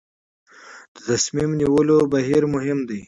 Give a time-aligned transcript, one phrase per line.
[0.95, 2.99] د تصمیم نیولو بهیر مهم دی